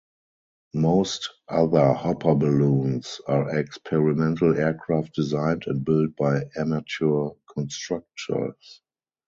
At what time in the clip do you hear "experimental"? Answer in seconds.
3.55-4.57